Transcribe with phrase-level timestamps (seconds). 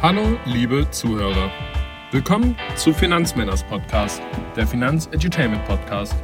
[0.00, 1.50] Hallo, liebe Zuhörer.
[2.12, 4.22] Willkommen zu Finanzmänners Podcast,
[4.54, 6.14] der Finanz-Edutainment Podcast.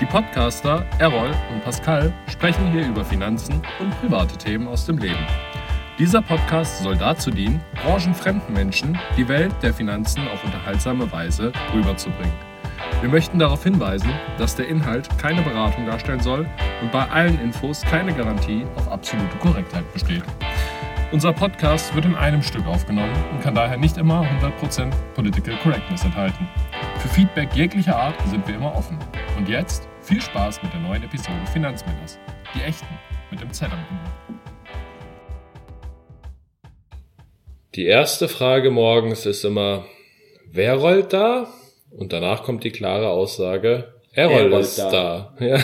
[0.00, 5.26] Die Podcaster Errol und Pascal sprechen hier über Finanzen und private Themen aus dem Leben.
[5.98, 12.32] Dieser Podcast soll dazu dienen, branchenfremden Menschen die Welt der Finanzen auf unterhaltsame Weise rüberzubringen.
[13.00, 16.48] Wir möchten darauf hinweisen, dass der Inhalt keine Beratung darstellen soll
[16.80, 20.22] und bei allen Infos keine Garantie auf absolute Korrektheit besteht.
[21.12, 26.06] Unser Podcast wird in einem Stück aufgenommen und kann daher nicht immer 100% Political Correctness
[26.06, 26.48] enthalten.
[27.00, 28.98] Für Feedback jeglicher Art sind wir immer offen.
[29.36, 32.18] Und jetzt viel Spaß mit der neuen Episode Finanzmänners.
[32.54, 32.86] Die echten
[33.30, 34.40] mit dem Z am Ende.
[37.74, 39.84] Die erste Frage morgens ist immer,
[40.50, 41.46] wer rollt da?
[41.90, 44.90] Und danach kommt die klare Aussage, Errol rollt ist da.
[44.90, 45.34] da.
[45.46, 45.58] Ja.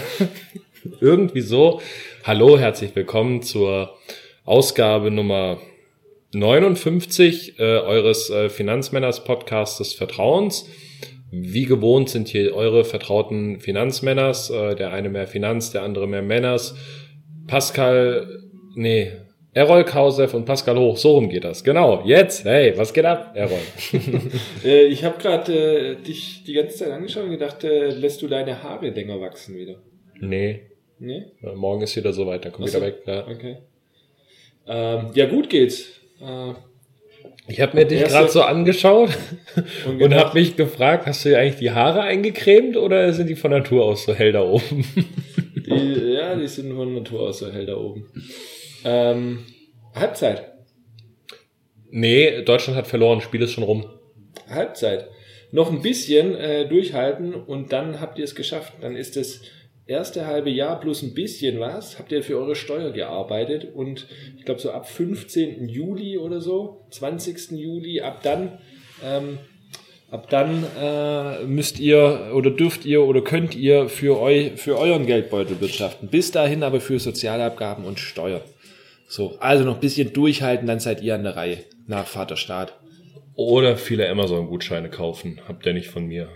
[1.00, 1.80] Irgendwie so.
[2.24, 3.96] Hallo, herzlich willkommen zur
[4.48, 5.58] Ausgabe Nummer
[6.32, 10.66] 59 äh, eures äh, Finanzmänners Podcasts des Vertrauens.
[11.30, 16.22] Wie gewohnt sind hier eure vertrauten Finanzmänners, äh, der eine mehr Finanz, der andere mehr
[16.22, 16.74] Männers.
[17.46, 18.40] Pascal,
[18.74, 19.12] nee,
[19.52, 21.62] Errol Kausev und Pascal Hoch, so rum geht das.
[21.62, 23.58] Genau, jetzt, hey, was geht ab, Errol?
[24.64, 28.28] Äh, ich habe gerade äh, dich die ganze Zeit angeschaut und gedacht, äh, lässt du
[28.28, 29.76] deine Haare länger wachsen wieder?
[30.20, 30.62] nee,
[30.98, 31.24] Nee?
[31.42, 32.86] äh, morgen ist wieder soweit, dann komm Ach wieder so.
[32.86, 33.02] weg.
[33.06, 33.26] Ja.
[33.28, 33.56] Okay.
[34.68, 35.88] Ähm, ja, gut geht's.
[36.20, 36.52] Äh,
[37.48, 39.10] Ich habe mir dich gerade so angeschaut
[39.86, 43.36] und und habe mich gefragt, hast du dir eigentlich die Haare eingecremt oder sind die
[43.36, 44.84] von Natur aus so hell da oben?
[45.66, 48.06] die, ja, die sind von Natur aus so hell da oben.
[48.84, 49.44] Ähm,
[49.94, 50.52] Halbzeit.
[51.90, 53.86] nee, Deutschland hat verloren, Spiel ist schon rum.
[54.48, 55.08] Halbzeit.
[55.50, 58.74] Noch ein bisschen äh, durchhalten und dann habt ihr es geschafft.
[58.82, 59.40] Dann ist das
[59.88, 64.44] erste halbe Jahr plus ein bisschen was, habt ihr für eure Steuer gearbeitet und ich
[64.44, 65.68] glaube so ab 15.
[65.68, 67.52] Juli oder so, 20.
[67.52, 68.58] Juli, ab dann,
[69.02, 69.38] ähm,
[70.10, 75.06] ab dann äh, müsst ihr oder dürft ihr oder könnt ihr für, eu, für euren
[75.06, 76.08] Geldbeutel wirtschaften.
[76.08, 78.42] Bis dahin aber für Sozialabgaben und Steuer.
[79.08, 82.78] So, also noch ein bisschen durchhalten, dann seid ihr an der Reihe nach Vaterstaat.
[83.34, 85.40] Oder viele Amazon-Gutscheine kaufen.
[85.48, 86.28] Habt ihr nicht von mir.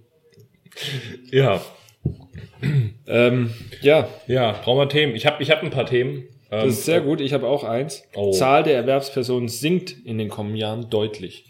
[1.30, 1.60] ja,
[3.08, 5.16] Ähm, ja, ja, brauchen wir Themen.
[5.16, 6.28] Ich habe ich hab ein paar Themen.
[6.50, 8.04] Ähm, Das ist sehr gut, ich habe auch eins.
[8.14, 8.30] Oh.
[8.30, 11.46] Zahl der Erwerbspersonen sinkt in den kommenden Jahren deutlich.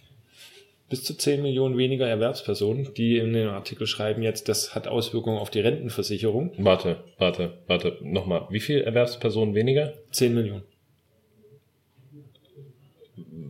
[0.89, 5.39] Bis zu 10 Millionen weniger Erwerbspersonen, die in dem Artikel schreiben jetzt, das hat Auswirkungen
[5.39, 6.53] auf die Rentenversicherung.
[6.59, 7.99] Warte, warte, warte.
[8.01, 8.47] Nochmal.
[8.51, 9.93] Wie viel Erwerbspersonen weniger?
[10.11, 10.63] 10 Millionen,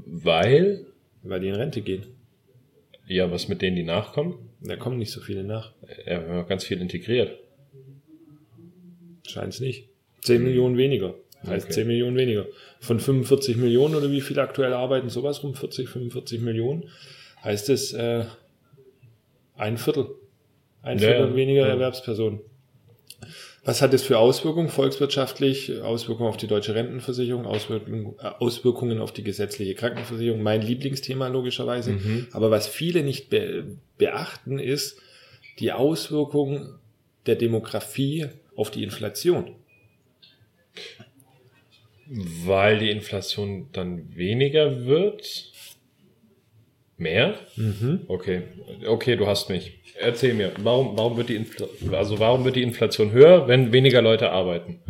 [0.07, 0.87] Weil?
[1.23, 2.05] weil die in Rente gehen.
[3.07, 4.35] Ja, was mit denen, die nachkommen?
[4.65, 5.73] Da kommen nicht so viele nach.
[6.07, 7.39] Ja, wir haben ganz viel integriert.
[9.27, 9.89] Scheint es nicht.
[10.23, 11.15] 10 Millionen weniger.
[11.47, 11.75] Heißt Okay.
[11.75, 12.47] 10 Millionen weniger.
[12.81, 16.89] Von 45 Millionen oder wie viele aktuell arbeiten, sowas rum, 40, 45 Millionen,
[17.43, 18.25] heißt es äh,
[19.57, 20.07] ein Viertel.
[20.83, 21.37] Ein Ja, Viertel ja.
[21.37, 21.69] weniger Ja.
[21.69, 22.41] Erwerbspersonen.
[23.65, 25.83] Was hat es für Auswirkungen volkswirtschaftlich?
[25.83, 31.93] Auswirkungen auf die deutsche Rentenversicherung, Auswirkungen, äh, Auswirkungen auf die gesetzliche Krankenversicherung, mein Lieblingsthema logischerweise.
[31.93, 32.27] Mhm.
[32.33, 35.01] Aber was viele nicht be beachten, ist
[35.61, 36.81] die Auswirkungen
[37.27, 39.55] der Demografie auf die Inflation.
[42.09, 45.52] Weil die Inflation dann weniger wird?
[47.03, 47.35] Mehr?
[48.09, 48.43] Okay.
[48.87, 49.81] Okay, du hast mich.
[49.99, 54.01] Erzähl mir, warum, warum wird die Infl also warum wird die Inflation höher, wenn weniger
[54.01, 54.81] Leute arbeiten?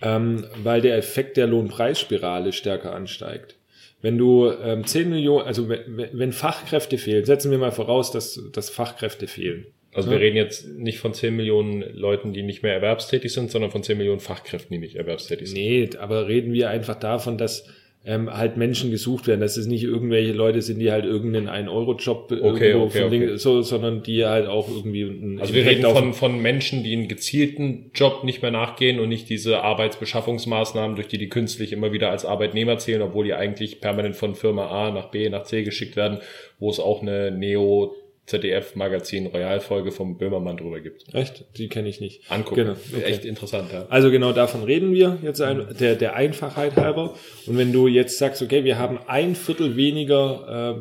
[0.00, 3.56] Ähm, weil der Effekt der Lohnpreisspirale stärker ansteigt.
[4.00, 8.68] Wenn du ähm, 10 Millionen, also wenn, Fachkräfte fehlen, setzen wir mal voraus, dass, dass
[8.68, 9.66] Fachkräfte fehlen.
[9.94, 13.70] Also wir reden jetzt nicht von 10 Millionen Leuten, die nicht mehr erwerbstätig sind, sondern
[13.70, 15.58] von 10 Millionen Fachkräften, die nicht erwerbstätig sind.
[15.58, 17.68] Nee, aber reden wir einfach davon, dass
[18.04, 22.32] ähm, halt Menschen gesucht werden, dass es nicht irgendwelche Leute sind, die halt irgendeinen 1-Euro-Job
[22.32, 23.36] Okay, irgendwo okay, okay.
[23.36, 27.06] So, sondern die halt auch irgendwie einen Also wir reden von, von Menschen, die einen
[27.06, 32.10] gezielten Job nicht mehr nachgehen und nicht diese Arbeitsbeschaffungsmaßnahmen, durch die die künstlich immer wieder
[32.10, 35.94] als Arbeitnehmer zählen, obwohl die eigentlich permanent von Firma A nach B nach C geschickt
[35.94, 36.18] werden,
[36.58, 37.94] wo es auch eine Neo
[38.26, 41.12] ZDF-Magazin Royalfolge vom Böhmermann drüber gibt.
[41.12, 41.44] Echt?
[41.56, 42.30] Die kenne ich nicht.
[42.30, 42.64] Angucken.
[42.64, 43.02] Genau, okay.
[43.02, 43.86] Echt interessant, ja.
[43.88, 47.14] Also genau davon reden wir jetzt ein, der, der Einfachheit halber.
[47.46, 50.76] Und wenn du jetzt sagst, okay, wir haben ein Viertel weniger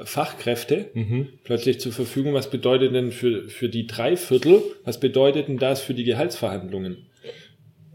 [0.00, 0.90] äh, Fachkräfte
[1.44, 5.82] plötzlich zur Verfügung, was bedeutet denn für, für die drei Viertel, was bedeutet denn das
[5.82, 7.06] für die Gehaltsverhandlungen?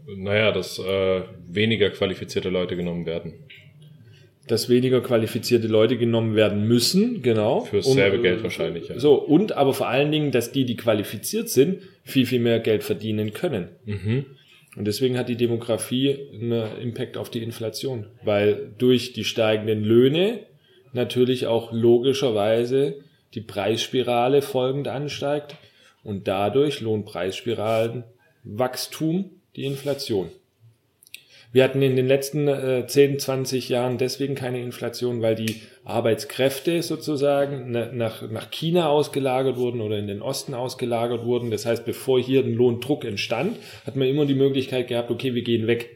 [0.06, 3.34] Naja, dass äh, weniger qualifizierte Leute genommen werden.
[4.52, 7.62] Dass weniger qualifizierte Leute genommen werden müssen, genau.
[7.62, 8.98] Fürs Um, selbe Geld wahrscheinlich, ja.
[8.98, 12.82] So, und aber vor allen Dingen, dass die, die qualifiziert sind, viel, viel mehr Geld
[12.82, 13.68] verdienen können.
[13.86, 14.26] Mhm.
[14.76, 20.40] Und deswegen hat die Demografie einen Impact auf die Inflation, weil durch die steigenden Löhne
[20.92, 22.96] natürlich auch logischerweise
[23.32, 25.56] die Preisspirale folgend ansteigt
[26.04, 28.04] und dadurch Lohnpreisspiralen
[28.44, 30.28] Wachstum die Inflation.
[31.52, 36.82] Wir hatten in den letzten äh, 10, 20 Jahren deswegen keine Inflation, weil die Arbeitskräfte
[36.82, 41.50] sozusagen nach, nach China ausgelagert wurden oder in den Osten ausgelagert wurden.
[41.50, 45.42] Das heißt, bevor hier ein Lohndruck entstand, hat man immer die Möglichkeit gehabt, okay, wir
[45.42, 45.90] gehen weg.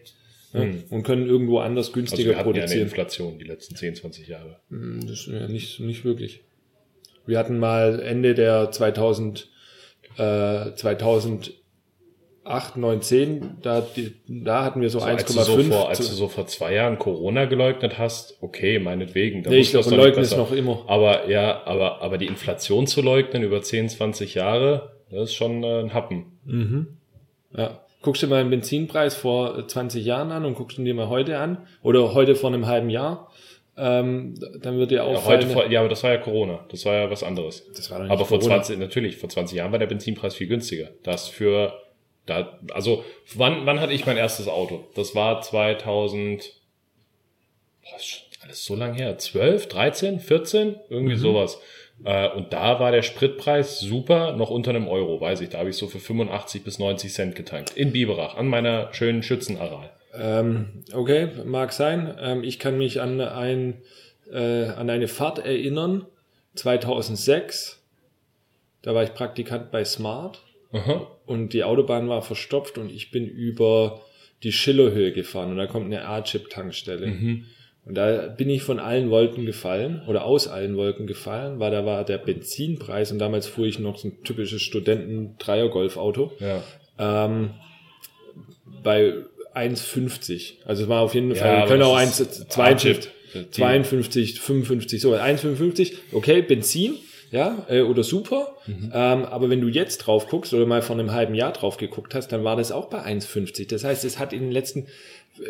[0.52, 0.84] Ja, hm.
[0.90, 2.68] und können irgendwo anders günstiger also wir produzieren.
[2.68, 4.60] Ja eine Inflation die letzten 10, 20 Jahre.
[4.68, 6.42] Hm, das ist ja nicht, nicht wirklich.
[7.26, 9.48] Wir hatten mal Ende der 2000,
[10.18, 11.52] äh, 2000
[12.46, 13.87] 8, 9, 10, da,
[14.28, 15.10] da hatten wir so, so 1,5.
[15.10, 19.43] Als, du so vor, als du so vor zwei Jahren Corona geleugnet hast, okay, meinetwegen.
[19.43, 20.84] Da nee, ich glaube, leugnen es noch immer.
[20.87, 25.62] Aber ja, aber, aber die Inflation zu leugnen über 10, 20 Jahre, das ist schon
[25.64, 26.38] äh, ein Happen.
[26.44, 26.87] Mhm.
[27.56, 27.81] Ja.
[28.02, 31.38] Guckst du mal den Benzinpreis vor 20 Jahren an und guckst ihn dir mal heute
[31.38, 33.32] an oder heute vor einem halben Jahr,
[33.76, 35.40] ähm, dann wird dir auffallen.
[35.40, 36.64] Ja, heute vor, ja, aber das war ja Corona.
[36.70, 37.69] Das war ja was anderes.
[37.75, 38.62] Das war doch nicht aber vor Corona.
[38.62, 40.90] 20, natürlich, vor 20 Jahren war der Benzinpreis viel günstiger.
[41.02, 41.75] Das für
[42.26, 44.84] da, also, wann, wann hatte ich mein erstes Auto?
[44.94, 46.52] Das war 2000,
[47.82, 49.17] boah, ist schon alles so lang her.
[49.17, 50.76] 12, 13, 14?
[50.88, 51.20] Irgendwie mhm.
[51.20, 51.58] sowas.
[52.05, 55.50] Äh, und da war der Spritpreis super, noch unter einem Euro, weiß ich.
[55.50, 57.76] Da habe ich so für 85 bis 90 Cent getankt.
[57.76, 59.90] In Biberach, an meiner schönen Schützenaral.
[60.14, 62.17] Ähm, okay, mag sein.
[62.20, 63.82] Ähm, ich kann mich an, ein,
[64.31, 66.06] äh, an eine Fahrt erinnern,
[66.55, 67.82] 2006.
[68.82, 70.43] Da war ich Praktikant bei Smart.
[70.76, 71.06] Aha.
[71.26, 74.00] Und die Autobahn war verstopft und ich bin über
[74.43, 77.06] die Schillerhöhe gefahren und da kommt eine A-Chip-Tankstelle.
[77.06, 77.44] Mhm.
[77.84, 81.87] Und da bin ich von allen Wolken gefallen oder aus allen Wolken gefallen, weil da
[81.87, 86.32] war der Benzinpreis und damals fuhr ich noch so ein typisches Studenten-Dreier-Golf-Auto.
[86.40, 86.62] Ja.
[86.99, 87.50] Ähm,
[88.82, 89.14] bei
[89.55, 90.55] 1,50.
[90.64, 93.08] Also es war auf jeden Fall, ja, wir können auch 1,52,
[93.50, 96.94] 52, 55, so 1,55, okay, Benzin
[97.31, 98.56] ja, äh, oder super.
[98.67, 98.93] Mhm.
[98.94, 102.14] Ähm, aber wenn du jetzt drauf guckst oder mal vor einem halben Jahr drauf geguckt
[102.14, 103.69] hast, dann war das auch bei 1,50.
[103.69, 104.87] Das heißt, es hat in den letzten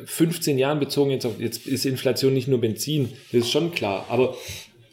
[0.05, 4.07] 15 Jahren bezogen jetzt auf, jetzt ist Inflation nicht nur Benzin, das ist schon klar.
[4.09, 4.37] Aber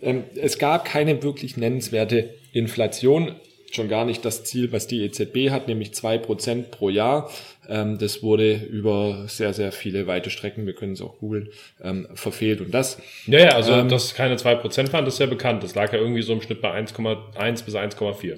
[0.02, 3.36] ähm, es gab keine wirklich nennenswerte Inflation
[3.74, 7.31] schon gar nicht das Ziel, was die EZB hat, nämlich zwei Prozent pro Jahr.
[7.68, 11.50] Ähm, das wurde über sehr, sehr viele weite Strecken, wir können es auch googeln,
[11.81, 12.62] ähm, verfehlt.
[12.62, 13.02] Und das.
[13.25, 15.64] Ja, ja, also ähm, dass keine zwei Prozent waren, das ist ja bekannt.
[15.64, 18.38] Das lag ja irgendwie so im Schnitt bei 1,1 bis 1,4.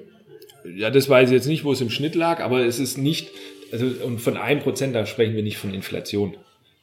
[0.75, 3.29] Ja, das weiß ich jetzt nicht, wo es im Schnitt lag, aber es ist nicht,
[3.71, 6.37] also und von einem Prozent, da sprechen wir nicht von Inflation.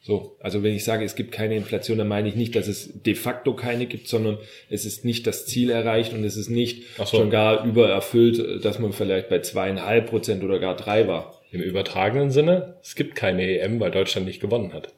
[0.05, 2.91] So, also wenn ich sage, es gibt keine Inflation, dann meine ich nicht, dass es
[3.03, 4.37] de facto keine gibt, sondern
[4.69, 7.05] es ist nicht das Ziel erreicht und es ist nicht so.
[7.05, 11.39] schon gar übererfüllt, dass man vielleicht bei zweieinhalb Prozent oder gar drei war.
[11.51, 14.93] Im übertragenen Sinne, es gibt keine EM, weil Deutschland nicht gewonnen hat.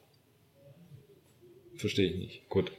[1.76, 2.48] Verstehe ich nicht.
[2.48, 2.72] Gut.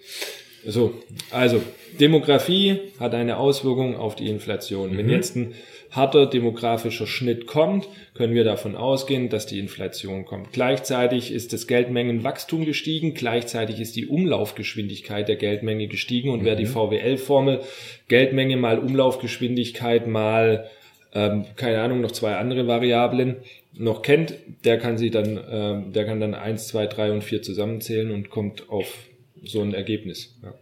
[0.65, 0.95] So,
[1.31, 1.61] also
[1.97, 4.91] Demografie hat eine Auswirkung auf die Inflation.
[4.91, 4.97] Mhm.
[4.97, 5.53] Wenn jetzt ein
[5.97, 10.53] harter demografischer Schnitt kommt, können wir davon ausgehen, dass die Inflation kommt.
[10.53, 16.45] Gleichzeitig ist das Geldmengenwachstum gestiegen, gleichzeitig ist die Umlaufgeschwindigkeit der Geldmenge gestiegen und mhm.
[16.45, 16.69] wer die mhm.
[16.69, 17.59] VWL-Formel
[18.07, 20.69] Geldmenge mal Umlaufgeschwindigkeit mal
[21.13, 23.37] ähm, keine Ahnung, noch zwei andere Variablen
[23.73, 24.35] noch kennt,
[24.65, 28.29] der kann sie dann, ähm, der kann dann eins, zwei, drei und vier zusammenzählen und
[28.29, 29.07] kommt auf
[29.43, 30.35] so ein Ergebnis.
[30.43, 30.53] Ja.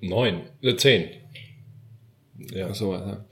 [0.00, 1.08] Neun, äh, zehn.
[2.54, 2.68] Ja.
[2.70, 3.24] Ach so, ja.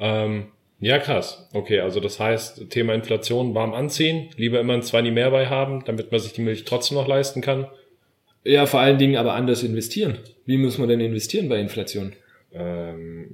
[0.00, 0.46] Ähm,
[0.80, 1.48] ja, krass.
[1.52, 5.84] Okay, also das heißt, Thema Inflation warm anziehen, lieber immer ein Zwanni mehr bei haben,
[5.84, 7.66] damit man sich die Milch trotzdem noch leisten kann.
[8.44, 10.18] Ja, vor allen Dingen aber anders investieren.
[10.46, 12.14] Wie muss man denn investieren bei Inflation?
[12.52, 13.28] Ähm,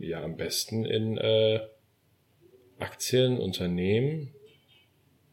[0.00, 1.60] ja, am besten in äh,
[2.78, 4.30] Aktien, Unternehmen,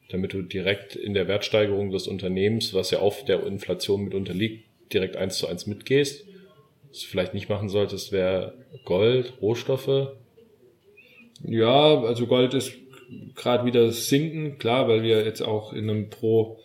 [0.09, 4.65] damit du direkt in der Wertsteigerung des Unternehmens, was ja auf der Inflation mit unterliegt,
[4.93, 6.25] direkt eins zu eins mitgehst.
[6.89, 8.53] Was du vielleicht nicht machen solltest, wäre
[8.85, 10.13] Gold, Rohstoffe.
[11.47, 12.73] Ja, also Gold ist
[13.35, 16.57] gerade wieder sinken, klar, weil wir jetzt auch in einem pro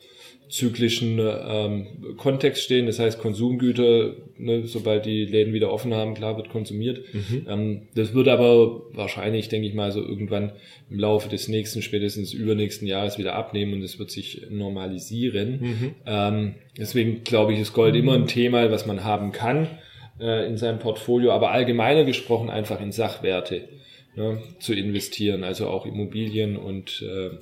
[0.51, 2.87] zyklischen ähm, Kontext stehen.
[2.87, 7.03] Das heißt, Konsumgüter, ne, sobald die Läden wieder offen haben, klar wird konsumiert.
[7.13, 7.47] Mhm.
[7.49, 10.53] Ähm, das wird aber wahrscheinlich, denke ich mal, so irgendwann
[10.91, 15.61] im Laufe des nächsten, spätestens übernächsten Jahres wieder abnehmen und es wird sich normalisieren.
[15.61, 15.95] Mhm.
[16.05, 18.01] Ähm, deswegen glaube ich, ist Gold mhm.
[18.01, 19.69] immer ein Thema, was man haben kann
[20.21, 23.69] äh, in seinem Portfolio, aber allgemeiner gesprochen einfach in Sachwerte
[24.17, 27.37] ne, zu investieren, also auch Immobilien und äh,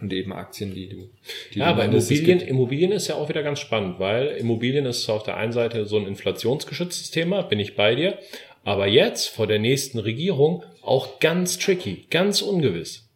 [0.00, 1.08] und eben Aktien, die du.
[1.54, 5.22] Die ja, aber Immobilien, Immobilien ist ja auch wieder ganz spannend, weil Immobilien ist auf
[5.22, 8.18] der einen Seite so ein inflationsgeschütztes Thema, bin ich bei dir.
[8.64, 13.08] Aber jetzt vor der nächsten Regierung auch ganz tricky, ganz ungewiss.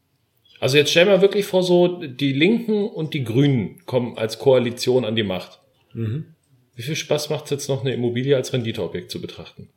[0.61, 5.05] Also jetzt stell mal wirklich vor, so die Linken und die Grünen kommen als Koalition
[5.05, 5.61] an die Macht.
[5.95, 6.35] Mhm.
[6.75, 9.69] Wie viel Spaß macht es jetzt noch, eine Immobilie als Renditeobjekt zu betrachten?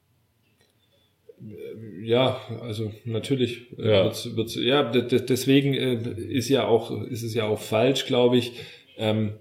[2.03, 4.03] Ja, also natürlich äh, ja.
[4.03, 5.97] Wird's, wird's, ja, deswegen äh,
[6.29, 8.53] ist ja auch, ist es ja auch falsch, glaube ich,
[8.97, 9.33] ähm,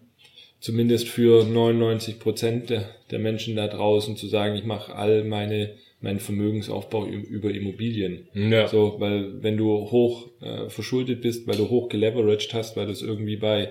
[0.61, 5.75] zumindest für 99 Prozent der, der Menschen da draußen zu sagen, ich mache all meine
[6.01, 8.27] meinen Vermögensaufbau über Immobilien.
[8.33, 8.69] Ja.
[8.69, 12.93] So, weil wenn du hoch äh, verschuldet bist, weil du hoch geleveraged hast, weil du
[12.93, 13.71] es irgendwie bei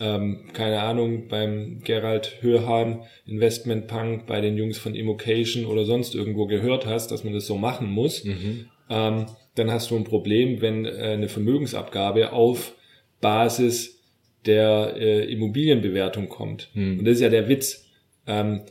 [0.00, 6.14] ähm, keine Ahnung, beim Gerald Hörhan Investment Punk, bei den Jungs von Immocation oder sonst
[6.14, 8.66] irgendwo gehört hast, dass man das so machen muss, mhm.
[8.90, 12.74] ähm, dann hast du ein Problem, wenn äh, eine Vermögensabgabe auf
[13.20, 14.02] Basis
[14.44, 16.70] der äh, Immobilienbewertung kommt.
[16.74, 16.98] Mhm.
[16.98, 17.86] Und das ist ja der Witz.
[18.26, 18.62] Ähm,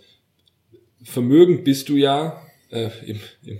[1.03, 2.41] vermögend bist du ja
[2.71, 3.59] äh, im, im,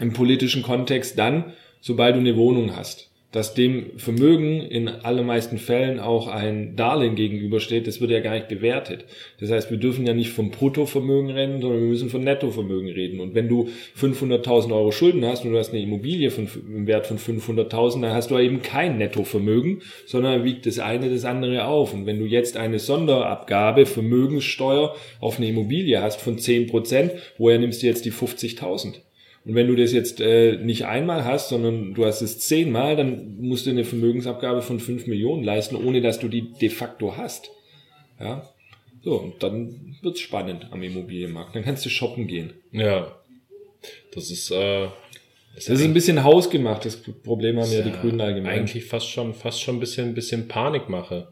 [0.00, 5.98] im politischen Kontext dann, sobald du eine Wohnung hast dass dem Vermögen in allermeisten Fällen
[5.98, 9.06] auch ein Darlehen gegenübersteht, das wird ja gar nicht bewertet.
[9.40, 13.18] Das heißt, wir dürfen ja nicht vom Bruttovermögen reden, sondern wir müssen von Nettovermögen reden.
[13.18, 13.68] Und wenn du
[14.00, 18.14] 500.000 Euro Schulden hast und du hast eine Immobilie von, im Wert von 500.000, dann
[18.14, 21.92] hast du eben kein Nettovermögen, sondern wiegt das eine das andere auf.
[21.92, 27.58] Und wenn du jetzt eine Sonderabgabe, Vermögenssteuer auf eine Immobilie hast von 10 Prozent, woher
[27.58, 29.00] nimmst du jetzt die 50.000?
[29.44, 33.36] Und wenn du das jetzt äh, nicht einmal hast, sondern du hast es zehnmal, dann
[33.40, 37.50] musst du eine Vermögensabgabe von fünf Millionen leisten, ohne dass du die de facto hast.
[38.18, 38.48] Ja.
[39.02, 41.54] So, und dann wird's spannend am Immobilienmarkt.
[41.54, 42.54] Dann kannst du shoppen gehen.
[42.72, 43.14] Ja.
[44.14, 44.88] Das ist, äh,
[45.54, 46.86] das ist ein bisschen hausgemacht.
[46.86, 48.60] Das Problem haben ja die Grünen allgemein.
[48.60, 51.28] Eigentlich fast schon, fast schon ein bisschen, ein bisschen Panikmache.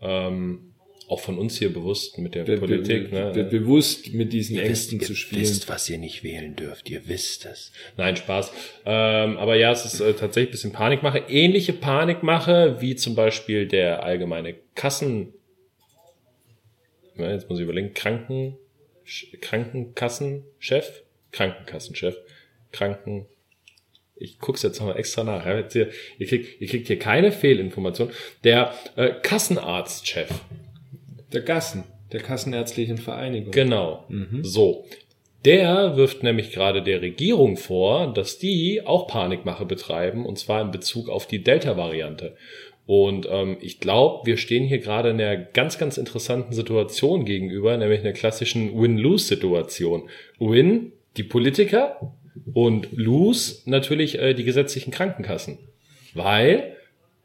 [0.00, 0.71] Ähm,
[1.08, 3.10] auch von uns hier bewusst mit der be Politik.
[3.10, 3.30] Be ne?
[3.32, 5.42] be bewusst mit diesen ihr Ängsten wisst, zu spielen.
[5.42, 6.88] Ihr wisst, was ihr nicht wählen dürft.
[6.90, 7.72] Ihr wisst es.
[7.96, 8.52] Nein, Spaß.
[8.84, 11.24] Ähm, aber ja, es ist äh, tatsächlich ein bisschen Panikmache.
[11.28, 15.34] Ähnliche Panikmache wie zum Beispiel der allgemeine Kassen.
[17.16, 17.94] Ja, jetzt muss ich überlegen.
[17.94, 18.56] Kranken,
[19.40, 22.16] Krankenkassenchef, Krankenkassenchef,
[22.70, 23.26] Kranken,
[24.22, 25.44] ich guck's jetzt nochmal extra nach.
[25.44, 28.10] Ihr, ihr, kriegt, ihr kriegt hier keine Fehlinformation.
[28.44, 30.28] Der äh, Kassenarztchef
[31.34, 33.52] der Gassen, der Kassenärztlichen Vereinigung.
[33.52, 34.04] Genau.
[34.08, 34.44] Mhm.
[34.44, 34.84] So.
[35.44, 40.70] Der wirft nämlich gerade der Regierung vor, dass die auch Panikmache betreiben, und zwar in
[40.70, 42.36] Bezug auf die Delta-Variante.
[42.86, 47.76] Und ähm, ich glaube, wir stehen hier gerade in einer ganz, ganz interessanten Situation gegenüber,
[47.76, 50.08] nämlich einer klassischen Win-Lose-Situation.
[50.38, 52.14] Win, die Politiker
[52.54, 55.58] und Lose natürlich äh, die gesetzlichen Krankenkassen.
[56.14, 56.76] Weil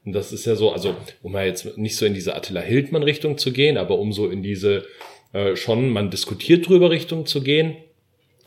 [0.07, 3.37] und das ist ja so, also um mal jetzt nicht so in diese Attila Hildmann-Richtung
[3.37, 4.85] zu gehen, aber um so in diese
[5.33, 7.75] äh, schon, man diskutiert drüber Richtung zu gehen.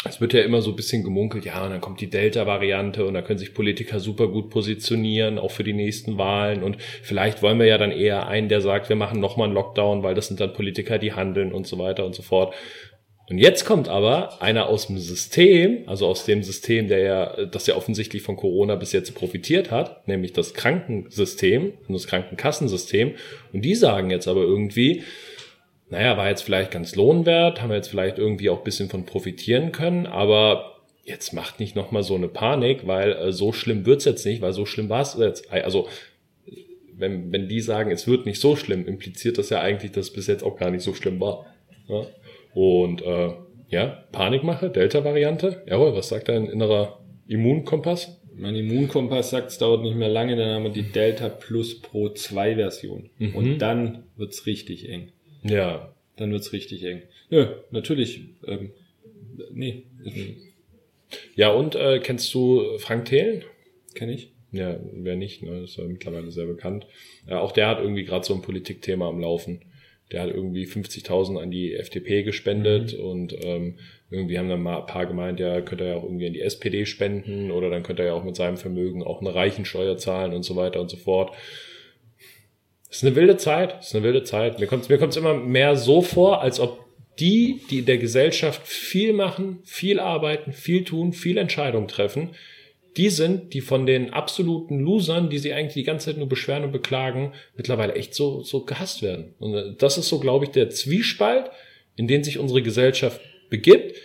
[0.08, 3.12] Es wird ja immer so ein bisschen gemunkelt, ja, und dann kommt die Delta-Variante und
[3.12, 6.62] da können sich Politiker super gut positionieren, auch für die nächsten Wahlen.
[6.62, 10.02] Und vielleicht wollen wir ja dann eher einen, der sagt, wir machen nochmal einen Lockdown,
[10.02, 12.54] weil das sind dann Politiker, die handeln und so weiter und so fort.
[13.30, 17.68] Und jetzt kommt aber einer aus dem System, also aus dem System, der ja, das
[17.68, 23.14] ja offensichtlich von Corona bis jetzt profitiert hat, nämlich das Krankensystem das Krankenkassensystem.
[23.52, 25.04] Und die sagen jetzt aber irgendwie,
[25.90, 29.70] naja, war jetzt vielleicht ganz lohnwert, haben wir jetzt vielleicht irgendwie auch bisschen von profitieren
[29.70, 34.26] können, aber jetzt macht nicht nochmal so eine Panik, weil äh, so schlimm wird's jetzt
[34.26, 35.52] nicht, weil so schlimm war es jetzt.
[35.52, 35.88] Also
[36.96, 40.12] wenn, wenn die sagen, es wird nicht so schlimm, impliziert das ja eigentlich, dass es
[40.12, 41.46] bis jetzt auch gar nicht so schlimm war.
[41.88, 42.06] Ja?
[42.54, 43.32] Und äh,
[43.68, 45.62] ja, Panikmache, Delta-Variante.
[45.66, 48.20] Jawohl, was sagt dein innerer Immunkompass?
[48.34, 52.08] Mein Immunkompass sagt, es dauert nicht mehr lange, dann haben wir die Delta Plus Pro
[52.08, 53.10] 2 Version.
[53.18, 53.34] Mhm.
[53.34, 55.12] Und dann wird's richtig eng.
[55.42, 55.94] Ja.
[56.16, 57.02] Dann wird's richtig eng.
[57.28, 58.22] Ja, natürlich.
[58.46, 58.72] Ähm,
[59.52, 59.84] nee.
[61.34, 63.44] Ja, und äh, kennst du Frank Thelen?
[63.94, 64.32] Kenn ich.
[64.52, 65.62] Ja, wer nicht, ne?
[65.62, 66.86] ist ja mittlerweile sehr bekannt.
[67.28, 69.60] Ja, auch der hat irgendwie gerade so ein Politikthema am Laufen
[70.12, 73.04] der hat irgendwie 50.000 an die FDP gespendet mhm.
[73.04, 73.78] und ähm,
[74.10, 76.40] irgendwie haben dann mal ein paar gemeint, ja, könnte er ja auch irgendwie an die
[76.40, 80.32] SPD spenden oder dann könnte er ja auch mit seinem Vermögen auch eine Reichensteuer zahlen
[80.32, 81.32] und so weiter und so fort.
[82.88, 84.58] Das ist eine wilde Zeit, das ist eine wilde Zeit.
[84.58, 86.84] Mir kommt mir kommt's immer mehr so vor, als ob
[87.20, 92.30] die, die in der Gesellschaft viel machen, viel arbeiten, viel tun, viel Entscheidungen treffen,
[92.96, 96.64] die sind, die von den absoluten Losern, die sie eigentlich die ganze Zeit nur beschweren
[96.64, 99.34] und beklagen, mittlerweile echt so, so gehasst werden.
[99.38, 101.50] Und äh, das ist so, glaube ich, der Zwiespalt,
[101.96, 103.96] in den sich unsere Gesellschaft begibt.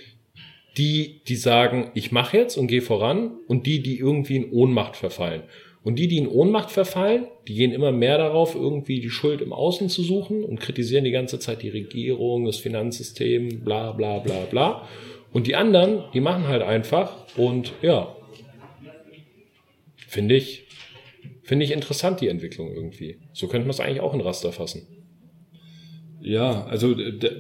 [0.78, 4.98] Die, die sagen, ich mache jetzt und gehe voran und die, die irgendwie in Ohnmacht
[4.98, 5.44] verfallen.
[5.86, 9.54] Und die, die in Ohnmacht verfallen, die gehen immer mehr darauf, irgendwie die Schuld im
[9.54, 14.46] Außen zu suchen und kritisieren die ganze Zeit die Regierung, das Finanzsystem, bla bla bla
[14.50, 14.88] bla.
[15.32, 18.16] Und die anderen, die machen halt einfach und ja,
[20.16, 20.66] finde ich,
[21.44, 23.20] finde ich interessant, die Entwicklung irgendwie.
[23.34, 24.88] So könnte man es eigentlich auch in Raster fassen.
[26.22, 26.96] Ja, also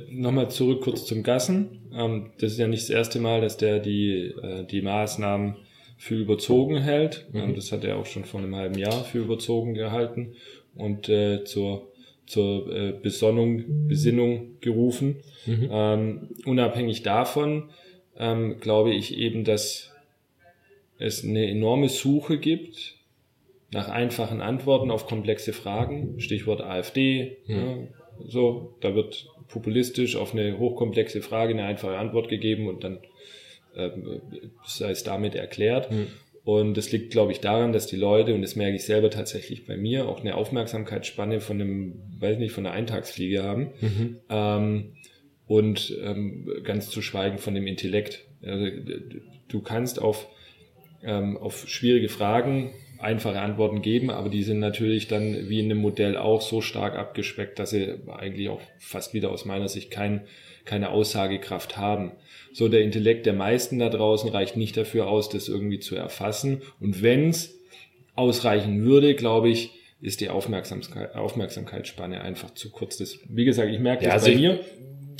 [0.09, 1.89] nochmal zurück kurz zum Gassen.
[1.93, 5.55] Ähm, das ist ja nicht das erste Mal, dass der die, äh, die Maßnahmen
[5.97, 7.25] für überzogen hält.
[7.31, 7.39] Mhm.
[7.39, 10.33] Ähm, das hat er auch schon vor einem halben Jahr für überzogen gehalten
[10.75, 11.93] und äh, zur,
[12.27, 15.21] zur äh, Besonnung, Besinnung gerufen.
[15.45, 15.69] Mhm.
[15.71, 17.69] Ähm, unabhängig davon
[18.17, 19.94] ähm, glaube ich eben, dass
[20.97, 22.95] es eine enorme Suche gibt
[23.71, 26.19] nach einfachen Antworten auf komplexe Fragen.
[26.19, 27.37] Stichwort AfD.
[27.47, 27.55] Mhm.
[27.55, 27.77] Ja,
[28.27, 32.99] so, da wird populistisch auf eine hochkomplexe Frage eine einfache Antwort gegeben und dann
[33.75, 34.21] ähm,
[34.65, 35.91] sei es damit erklärt.
[35.91, 36.07] Mhm.
[36.45, 39.65] Und das liegt, glaube ich, daran, dass die Leute, und das merke ich selber tatsächlich
[39.65, 43.71] bei mir, auch eine Aufmerksamkeitsspanne von einem, weiß nicht, von einer Eintagsfliege haben.
[43.81, 44.17] Mhm.
[44.29, 44.93] Ähm,
[45.47, 48.25] und ähm, ganz zu schweigen von dem Intellekt.
[48.43, 48.67] Also,
[49.47, 50.27] du kannst auf,
[51.03, 55.79] ähm, auf schwierige Fragen einfache Antworten geben, aber die sind natürlich dann wie in einem
[55.79, 60.21] Modell auch so stark abgespeckt, dass sie eigentlich auch fast wieder aus meiner Sicht kein,
[60.63, 62.13] keine Aussagekraft haben.
[62.53, 66.61] So der Intellekt der meisten da draußen reicht nicht dafür aus, das irgendwie zu erfassen.
[66.79, 67.59] Und wenn es
[68.15, 69.71] ausreichen würde, glaube ich,
[70.01, 72.97] ist die Aufmerksamkeit, Aufmerksamkeitsspanne einfach zu kurz.
[72.97, 74.59] Das, wie gesagt, ich merke ja, das also bei mir.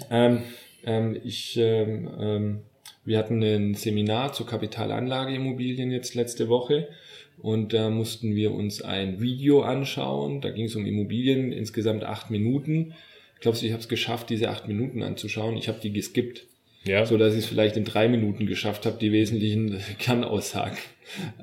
[0.10, 0.44] Ähm,
[0.86, 2.60] ähm, ich, ähm, ähm,
[3.06, 6.90] wir hatten ein Seminar zur Kapitalanlageimmobilien jetzt letzte Woche
[7.38, 10.42] und da mussten wir uns ein Video anschauen.
[10.42, 12.94] Da ging es um Immobilien, insgesamt acht Minuten.
[13.42, 15.58] Glaubst du, ich habe es geschafft, diese acht Minuten anzuschauen?
[15.58, 16.46] Ich habe die geskippt.
[16.84, 17.06] Ja.
[17.06, 20.78] So dass ich es vielleicht in drei Minuten geschafft habe, die wesentlichen Kernaussagen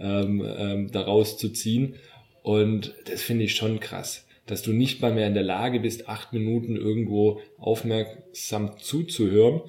[0.00, 1.94] ähm, ähm, daraus zu ziehen.
[2.42, 6.08] Und das finde ich schon krass, dass du nicht mal mehr in der Lage bist,
[6.08, 9.62] acht Minuten irgendwo aufmerksam zuzuhören.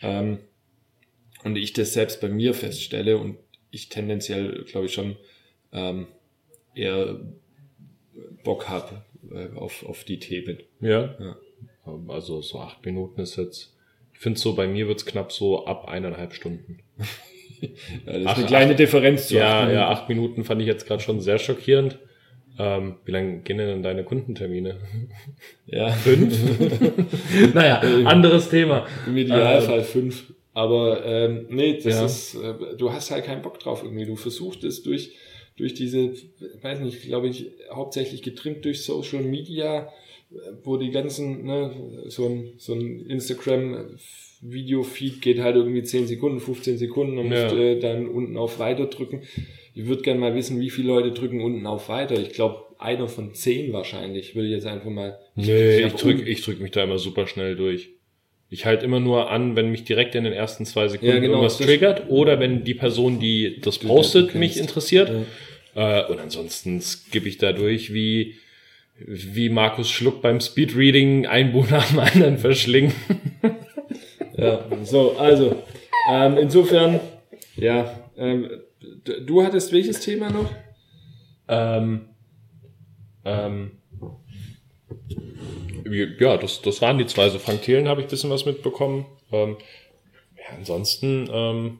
[0.00, 0.38] Ähm,
[1.46, 3.36] und ich das selbst bei mir feststelle und
[3.70, 5.14] ich tendenziell, glaube ich, schon
[5.72, 6.08] ähm,
[6.74, 7.20] eher
[8.42, 10.58] Bock habe äh, auf, auf die Themen.
[10.80, 11.14] Ja.
[11.20, 11.36] ja.
[12.08, 13.76] Also so acht Minuten ist jetzt,
[14.12, 16.80] ich finde so, bei mir wird's knapp so ab eineinhalb Stunden.
[17.60, 17.68] ja,
[18.06, 20.66] das ist Ach, eine kleine acht, Differenz zu Ja, acht ja, acht Minuten fand ich
[20.66, 22.00] jetzt gerade schon sehr schockierend.
[22.58, 24.78] Ähm, wie lange gehen denn deine Kundentermine?
[25.66, 25.92] Ja.
[25.92, 26.36] Fünf?
[27.54, 28.88] naja, anderes Thema.
[29.06, 30.32] Im Idealfall ähm, fünf.
[30.56, 32.06] Aber ähm, nee, das ja.
[32.06, 34.06] ist, äh, du hast halt keinen Bock drauf irgendwie.
[34.06, 35.12] Du versuchst es durch
[35.56, 36.12] durch diese,
[36.62, 39.92] weiß nicht, glaube ich, hauptsächlich getrimmt durch Social Media,
[40.64, 43.96] wo die ganzen, ne, so ein, so ein Instagram
[44.42, 47.44] Video-Feed geht halt irgendwie 10 Sekunden, 15 Sekunden und ja.
[47.44, 49.22] musst äh, dann unten auf Weiter drücken.
[49.74, 52.18] Ich würde gerne mal wissen, wie viele Leute drücken unten auf Weiter.
[52.20, 54.34] Ich glaube, einer von zehn wahrscheinlich.
[54.34, 55.18] Würde ich jetzt einfach mal.
[55.36, 57.95] Nee, ich drück, ich drück mich da immer super schnell durch.
[58.56, 61.34] Ich halte immer nur an, wenn mich direkt in den ersten zwei Sekunden ja, genau,
[61.34, 65.12] irgendwas triggert oder wenn die Person, die das postet, mich interessiert.
[65.74, 66.00] Ja.
[66.00, 68.36] Äh, und ansonsten skippe ich da durch wie,
[68.98, 72.94] wie Markus Schluck beim Speedreading ein Buch nach dem anderen verschlingen.
[74.38, 75.62] ja, so, also,
[76.10, 76.98] ähm, insofern,
[77.56, 78.48] ja, ähm,
[79.04, 80.50] du hattest welches Thema noch?
[81.46, 82.06] Ähm,
[83.26, 83.72] ähm,
[86.18, 87.28] ja, das, das waren die zwei.
[87.28, 89.06] So Frank Thelen habe ich bisschen was mitbekommen.
[89.32, 89.56] Ähm,
[90.36, 91.78] ja, ansonsten, ähm,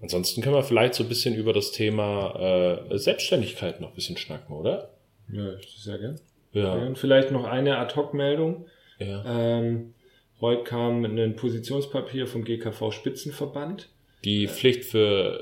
[0.00, 4.16] ansonsten können wir vielleicht so ein bisschen über das Thema äh, Selbstständigkeit noch ein bisschen
[4.16, 4.94] schnacken, oder?
[5.30, 6.20] Ja, sehr gern.
[6.52, 6.72] Ja.
[6.72, 8.66] Und vielleicht noch eine Ad-Hoc-Meldung.
[8.98, 9.24] Ja.
[9.58, 9.94] Ähm,
[10.40, 13.90] heute kam ein Positionspapier vom GKV Spitzenverband.
[14.24, 15.38] Die Pflicht für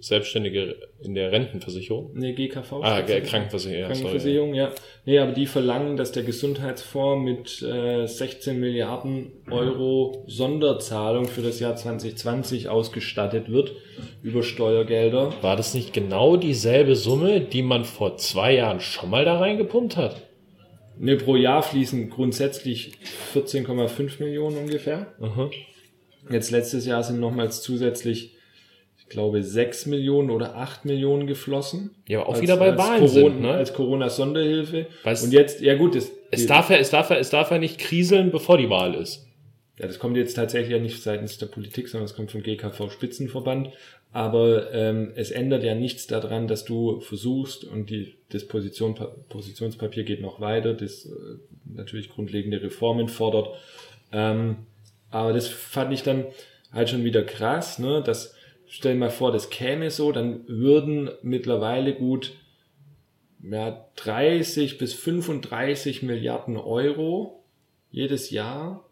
[0.00, 2.10] Selbstständige in der Rentenversicherung?
[2.14, 2.80] Nee, GKV.
[2.82, 3.92] Ah, Krankenversicherung.
[3.92, 4.72] Krankenversicherung, ja.
[5.04, 11.60] Nee, aber die verlangen, dass der Gesundheitsfonds mit äh, 16 Milliarden Euro Sonderzahlung für das
[11.60, 13.72] Jahr 2020 ausgestattet wird
[14.22, 15.34] über Steuergelder.
[15.42, 19.96] War das nicht genau dieselbe Summe, die man vor zwei Jahren schon mal da reingepumpt
[19.96, 20.22] hat?
[20.98, 22.92] Nee, pro Jahr fließen grundsätzlich
[23.34, 25.14] 14,5 Millionen ungefähr.
[25.20, 25.50] Aha.
[26.30, 28.36] Jetzt letztes Jahr sind nochmals zusätzlich
[29.10, 31.90] glaube, sechs Millionen oder acht Millionen geflossen.
[32.08, 33.50] Ja, auch als, wieder bei Wahlen Corona, sind, ne?
[33.52, 34.86] Als Corona-Sonderhilfe.
[35.04, 37.78] Und jetzt, ja gut, das, es darf ja, es darf ja, es darf ja nicht
[37.78, 39.26] kriseln, bevor die Wahl ist.
[39.78, 43.70] Ja, das kommt jetzt tatsächlich ja nicht seitens der Politik, sondern es kommt vom GKV-Spitzenverband.
[44.12, 50.20] Aber ähm, es ändert ja nichts daran, dass du versuchst, und die Disposition, Positionspapier geht
[50.20, 51.10] noch weiter, das äh,
[51.64, 53.48] natürlich grundlegende Reformen fordert.
[54.12, 54.56] Ähm,
[55.10, 56.26] aber das fand ich dann
[56.72, 58.34] halt schon wieder krass, ne, dass
[58.70, 62.32] stell mal vor, das käme so, dann würden mittlerweile gut
[63.42, 67.42] ja, 30 bis 35 Milliarden Euro
[67.90, 68.88] jedes Jahr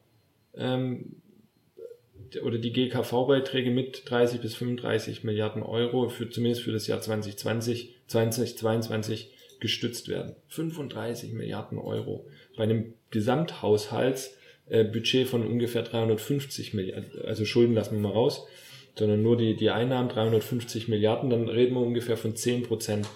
[0.57, 1.23] ähm,
[2.43, 7.95] oder die GKV-Beiträge mit 30 bis 35 Milliarden Euro für zumindest für das Jahr 2020
[8.09, 10.35] 2022 gestützt werden.
[10.49, 12.27] 35 Milliarden Euro.
[12.57, 18.49] Bei einem Gesamthaushaltsbudget von ungefähr 350 Milliarden, also Schulden lassen wir mal raus,
[18.99, 23.07] sondern nur die, die Einnahmen 350 Milliarden, dann reden wir ungefähr von 10 Prozent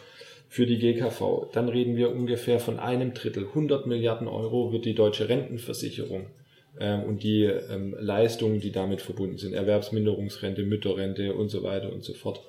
[0.48, 1.48] für die GKV.
[1.52, 3.46] Dann reden wir ungefähr von einem Drittel.
[3.48, 6.26] 100 Milliarden Euro wird die deutsche Rentenversicherung
[6.78, 12.04] äh, und die ähm, Leistungen, die damit verbunden sind, Erwerbsminderungsrente, Mütterrente und so weiter und
[12.04, 12.42] so fort,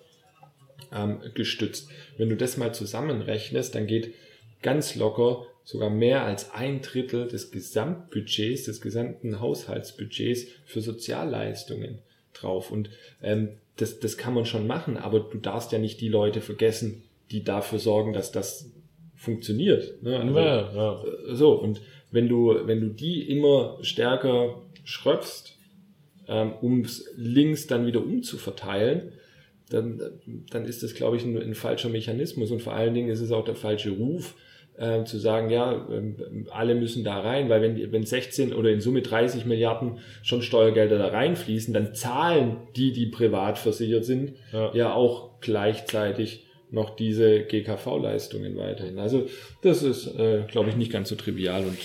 [0.94, 1.90] ähm, gestützt.
[2.18, 4.14] Wenn du das mal zusammenrechnest, dann geht
[4.62, 12.00] ganz locker sogar mehr als ein Drittel des Gesamtbudgets, des gesamten Haushaltsbudgets für Sozialleistungen
[12.34, 12.72] drauf.
[12.72, 12.90] Und
[13.22, 17.04] ähm, das, das kann man schon machen, aber du darfst ja nicht die Leute vergessen,
[17.32, 18.72] die dafür sorgen, dass das
[19.16, 20.04] funktioniert.
[20.04, 20.20] Ne?
[20.20, 21.04] Also, ja, ja.
[21.04, 25.58] Äh, so, und wenn du, wenn du die immer stärker schröpfst,
[26.28, 29.14] ähm, um links dann wieder umzuverteilen,
[29.70, 30.02] dann,
[30.52, 33.32] dann ist das, glaube ich, ein, ein, falscher Mechanismus und vor allen Dingen ist es
[33.32, 34.36] auch der falsche Ruf,
[34.78, 36.14] äh, zu sagen, ja, äh,
[36.52, 40.98] alle müssen da rein, weil wenn, wenn 16 oder in Summe 30 Milliarden schon Steuergelder
[40.98, 47.44] da reinfließen, dann zahlen die, die privat versichert sind, ja, ja auch gleichzeitig noch diese
[47.44, 48.98] GKV-Leistungen weiterhin.
[48.98, 49.28] Also
[49.62, 51.78] das ist, äh, glaube ich, nicht ganz so trivial und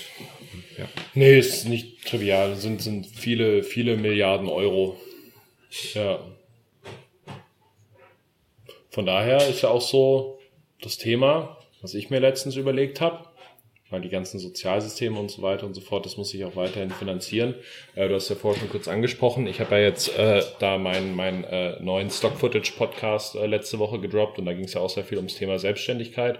[0.79, 0.85] ja.
[1.13, 2.55] Nee, ist nicht trivial.
[2.55, 4.97] Sind, sind viele, viele Milliarden Euro.
[5.93, 6.19] Ja.
[8.89, 10.39] Von daher ist ja auch so
[10.81, 13.25] das Thema, was ich mir letztens überlegt habe,
[13.89, 16.91] weil die ganzen Sozialsysteme und so weiter und so fort, das muss sich auch weiterhin
[16.91, 17.55] finanzieren.
[17.95, 19.47] Äh, du hast ja vorher schon kurz angesprochen.
[19.47, 24.39] Ich habe ja jetzt äh, da meinen mein, äh, neuen Stock-Footage-Podcast äh, letzte Woche gedroppt
[24.39, 26.39] und da ging es ja auch sehr viel ums Thema Selbstständigkeit.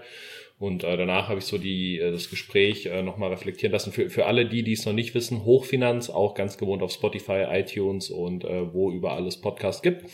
[0.60, 3.92] Und äh, danach habe ich so die, äh, das Gespräch äh, nochmal reflektieren lassen.
[3.92, 7.46] Für, für alle die, die es noch nicht wissen, Hochfinanz, auch ganz gewohnt auf Spotify,
[7.50, 10.04] iTunes und äh, wo überall es Podcast gibt.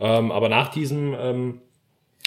[0.00, 1.60] Ähm, aber nach diesem ähm,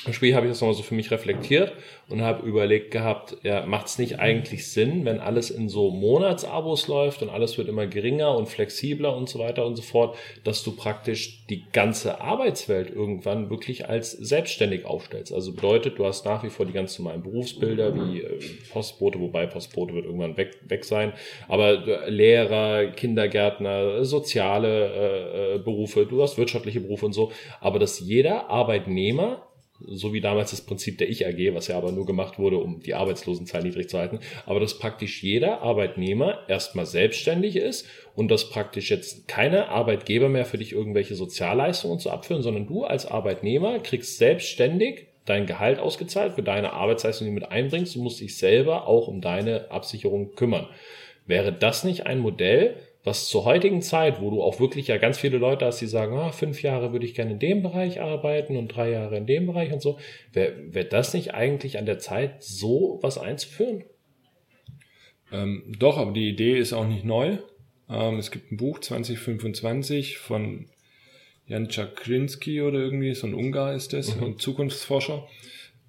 [0.05, 1.73] im Spiel habe ich das nochmal so für mich reflektiert
[2.07, 6.87] und habe überlegt gehabt, ja, macht es nicht eigentlich Sinn, wenn alles in so Monatsabos
[6.87, 10.63] läuft und alles wird immer geringer und flexibler und so weiter und so fort, dass
[10.63, 15.33] du praktisch die ganze Arbeitswelt irgendwann wirklich als selbstständig aufstellst.
[15.33, 18.39] Also bedeutet, du hast nach wie vor die ganz normalen Berufsbilder wie äh,
[18.71, 21.11] Postbote, wobei Postbote wird irgendwann weg, weg sein,
[21.47, 27.99] aber Lehrer, Kindergärtner, soziale äh, äh, Berufe, du hast wirtschaftliche Berufe und so, aber dass
[27.99, 29.47] jeder Arbeitnehmer
[29.79, 32.95] so wie damals das Prinzip der Ich-AG, was ja aber nur gemacht wurde, um die
[32.95, 38.89] Arbeitslosenzahl niedrig zu halten, aber dass praktisch jeder Arbeitnehmer erstmal selbstständig ist und dass praktisch
[38.89, 44.17] jetzt keine Arbeitgeber mehr für dich irgendwelche Sozialleistungen zu abführen, sondern du als Arbeitnehmer kriegst
[44.17, 47.95] selbstständig dein Gehalt ausgezahlt für deine Arbeitsleistung, die du mit einbringst.
[47.95, 50.67] Du musst dich selber auch um deine Absicherung kümmern.
[51.25, 55.17] Wäre das nicht ein Modell, was zur heutigen Zeit, wo du auch wirklich ja ganz
[55.17, 58.57] viele Leute hast, die sagen, ah, fünf Jahre würde ich gerne in dem Bereich arbeiten
[58.57, 59.97] und drei Jahre in dem Bereich und so,
[60.33, 63.85] wäre wär das nicht eigentlich an der Zeit, so was einzuführen?
[65.31, 67.37] Ähm, doch, aber die Idee ist auch nicht neu.
[67.89, 70.67] Ähm, es gibt ein Buch 2025 von
[71.47, 74.23] Jan Czaklinski oder irgendwie, so ein Ungar ist das, mhm.
[74.23, 75.27] ein Zukunftsforscher.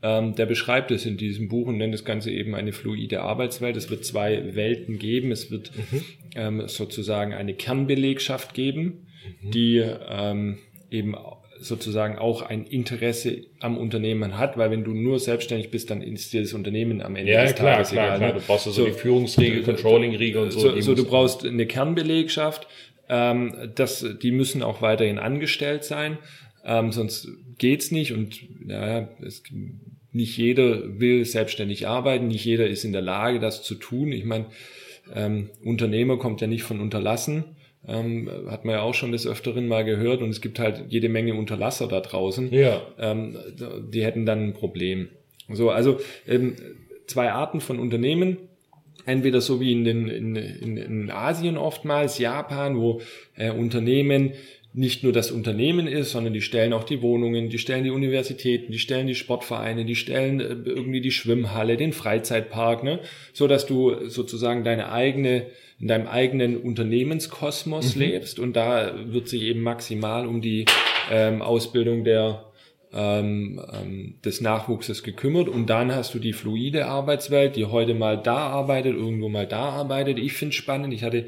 [0.01, 3.77] Ähm, der beschreibt es in diesem Buch und nennt das Ganze eben eine fluide Arbeitswelt.
[3.77, 5.33] Es wird zwei Welten geben.
[5.33, 6.03] Es wird mhm.
[6.37, 9.07] ähm, sozusagen eine Kernbelegschaft geben,
[9.43, 9.51] mhm.
[9.51, 10.59] die ähm,
[10.91, 11.17] eben
[11.61, 16.33] sozusagen auch ein Interesse am Unternehmen hat, weil wenn du nur selbstständig bist, dann ist
[16.33, 18.19] dir das Unternehmen am Ende ja, des klar, Tages klar, egal.
[18.19, 18.33] Klar.
[18.35, 18.41] Ne?
[18.41, 20.61] Du brauchst so, so die Führungsriege, Controlling-Riege und so.
[20.61, 22.67] So, so du brauchst eine Kernbelegschaft,
[23.09, 26.19] ähm, das, die müssen auch weiterhin angestellt sein,
[26.65, 29.43] ähm, sonst geht's nicht und ja, es
[30.13, 34.13] nicht jeder will selbstständig arbeiten, nicht jeder ist in der Lage, das zu tun.
[34.13, 34.47] Ich meine,
[35.15, 37.45] ähm, Unternehmer kommt ja nicht von unterlassen,
[37.87, 41.09] ähm, hat man ja auch schon des Öfteren mal gehört und es gibt halt jede
[41.09, 42.53] Menge Unterlasser da draußen.
[42.53, 42.83] Ja.
[42.99, 43.39] Ähm,
[43.93, 45.09] die hätten dann ein Problem.
[45.51, 46.57] So, also ähm,
[47.07, 48.39] zwei Arten von Unternehmen.
[49.07, 53.01] Entweder so wie in, den, in, in, in Asien oftmals, Japan, wo
[53.37, 54.33] äh, Unternehmen
[54.75, 58.71] nicht nur das Unternehmen ist, sondern die stellen auch die Wohnungen, die stellen die Universitäten,
[58.71, 63.01] die stellen die Sportvereine, die stellen äh, irgendwie die Schwimmhalle, den Freizeitpark, ne?
[63.33, 65.47] so dass du sozusagen deine eigene
[65.81, 68.03] in deinem eigenen Unternehmenskosmos mhm.
[68.03, 70.65] lebst und da wird sich eben maximal um die
[71.11, 72.45] ähm, Ausbildung der
[72.93, 78.17] ähm, ähm, des Nachwuchses gekümmert und dann hast du die fluide Arbeitswelt, die heute mal
[78.17, 80.19] da arbeitet, irgendwo mal da arbeitet.
[80.19, 80.95] Ich finde spannend.
[80.95, 81.27] Ich hatte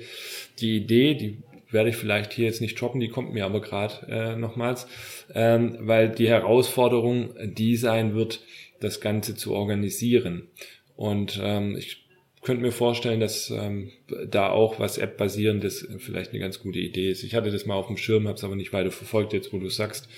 [0.58, 1.38] die Idee, die
[1.72, 4.86] werde ich vielleicht hier jetzt nicht droppen, die kommt mir aber gerade äh, nochmals,
[5.34, 8.40] ähm, weil die Herausforderung die sein wird,
[8.80, 10.48] das Ganze zu organisieren.
[10.96, 12.04] Und ähm, ich
[12.42, 13.90] könnte mir vorstellen, dass ähm,
[14.26, 17.22] da auch was App-basierendes vielleicht eine ganz gute Idee ist.
[17.22, 19.58] Ich hatte das mal auf dem Schirm, habe es aber nicht weiter verfolgt, jetzt wo
[19.58, 20.08] du sagst.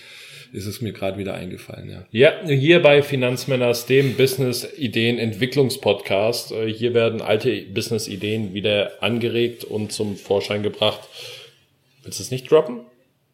[0.53, 2.07] ist es mir gerade wieder eingefallen, ja.
[2.13, 6.53] Ja, hier bei Finanzmänners, dem Business-Ideen-Entwicklungspodcast.
[6.53, 11.01] Äh, Hier werden alte Business-Ideen wieder angeregt und zum Vorschein gebracht.
[12.03, 12.81] Willst du es nicht droppen?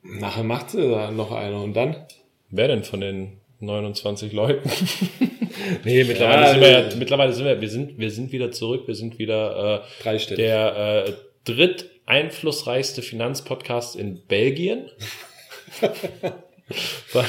[0.03, 1.97] Nachher macht sie da noch einer und dann?
[2.51, 4.71] Wer denn von den 29 Leuten?
[5.85, 8.53] nee, mittlerweile Ja, sind wir ja, äh, mittlerweile sind wir, wir sind, wir sind wieder
[8.53, 10.45] zurück, wir sind wieder äh, Dreistellig.
[10.45, 11.13] der äh,
[11.45, 14.89] dritteinflussreichste Finanzpodcast in Belgien.
[16.71, 17.25] Fra-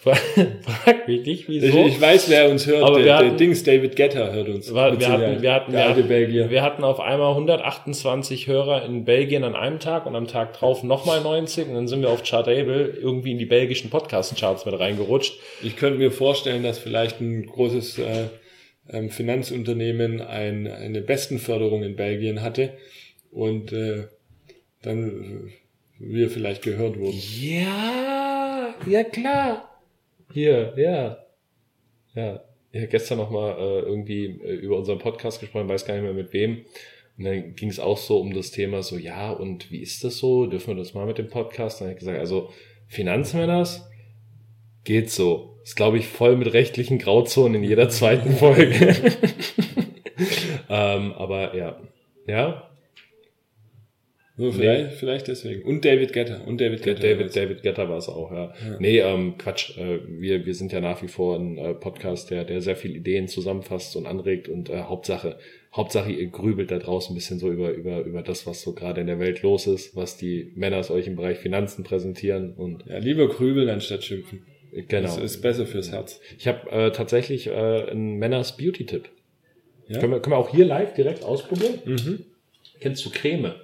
[0.00, 1.86] fra- Frag mich nicht, Ich, wieso.
[1.86, 2.82] ich weiß, wer uns hört.
[2.82, 4.72] Aber der, wir der hatten- Dings, David Getter hört uns.
[4.72, 6.08] War, wir, hatten, wir, hatten, wir, hatten,
[6.50, 10.82] wir hatten auf einmal 128 Hörer in Belgien an einem Tag und am Tag drauf
[10.82, 15.38] nochmal 90 und dann sind wir auf Chartable irgendwie in die belgischen Podcast-Charts mit reingerutscht.
[15.62, 18.24] Ich könnte mir vorstellen, dass vielleicht ein großes äh,
[18.90, 22.72] ähm, Finanzunternehmen ein, eine Bestenförderung in Belgien hatte
[23.30, 24.04] und äh,
[24.80, 25.52] dann äh,
[26.00, 27.18] wir vielleicht gehört wurden.
[27.40, 28.17] Ja,
[28.86, 29.82] ja klar.
[30.32, 31.18] Hier, ja.
[32.14, 32.42] Ja.
[32.70, 36.12] Ich habe gestern nochmal äh, irgendwie äh, über unseren Podcast gesprochen, weiß gar nicht mehr
[36.12, 36.64] mit wem.
[37.16, 40.18] Und dann ging es auch so um das Thema so, ja, und wie ist das
[40.18, 40.46] so?
[40.46, 41.80] Dürfen wir das mal mit dem Podcast?
[41.80, 42.50] Dann habe ich gesagt, also
[42.86, 43.88] Finanzmänners
[44.84, 45.58] geht so.
[45.64, 48.94] Ist, glaube ich, voll mit rechtlichen Grauzonen in jeder zweiten Folge.
[50.68, 51.80] ähm, aber ja.
[52.26, 52.67] Ja,
[54.38, 55.62] So, vielleicht, vielleicht deswegen.
[55.62, 56.46] Und David Getter.
[56.46, 57.02] Und David Getter.
[57.02, 58.54] David, David Getter war es auch, ja.
[58.78, 59.76] Nee, ähm, Quatsch.
[59.76, 62.94] Äh, wir, wir sind ja nach wie vor ein äh, Podcast, der, der sehr viele
[62.94, 65.38] Ideen zusammenfasst und anregt und äh, Hauptsache,
[65.74, 69.00] Hauptsache ihr grübelt da draußen ein bisschen so über, über, über das, was so gerade
[69.00, 72.86] in der Welt los ist, was die Männer aus euch im Bereich Finanzen präsentieren und
[72.86, 74.46] Ja, lieber grübeln anstatt schimpfen.
[74.72, 75.02] äh, genau.
[75.02, 76.20] Das ist besser fürs Herz.
[76.38, 77.50] Ich habe äh, tatsächlich äh,
[77.90, 79.08] einen Männers Beauty-Tipp.
[79.88, 79.98] Ja?
[79.98, 81.74] Können, wir, können wir auch hier live direkt ausprobieren?
[81.84, 82.24] Mhm.
[82.80, 83.54] Kennst du Creme?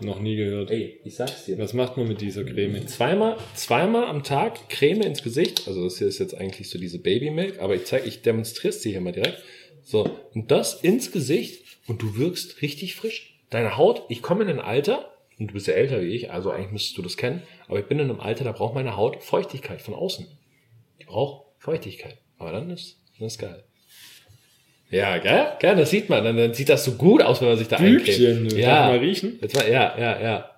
[0.00, 0.70] Noch nie gehört.
[0.70, 1.58] Ey, ich sag's dir.
[1.58, 2.86] Was macht man mit dieser Creme?
[2.86, 5.66] Zweimal, zweimal am Tag Creme ins Gesicht.
[5.66, 8.80] Also das hier ist jetzt eigentlich so diese Babymilk, aber ich zeig, ich demonstriere es
[8.80, 9.42] dir hier mal direkt.
[9.82, 13.40] So, und das ins Gesicht und du wirkst richtig frisch.
[13.48, 16.50] Deine Haut, ich komme in ein Alter, und du bist ja älter wie ich, also
[16.50, 19.22] eigentlich müsstest du das kennen, aber ich bin in einem Alter, da braucht meine Haut
[19.22, 20.26] Feuchtigkeit von außen.
[21.00, 22.18] Die braucht Feuchtigkeit.
[22.38, 23.64] Aber dann ist, dann ist geil.
[24.90, 25.46] Ja, gell?
[25.60, 26.22] Gell, das sieht man.
[26.24, 28.52] Dann, dann sieht das so gut aus, wenn man sich da Bübchen, eincremt.
[28.52, 28.88] darf Ja.
[28.88, 29.38] mal riechen?
[29.40, 30.50] Jetzt mal, ja, ja, ja.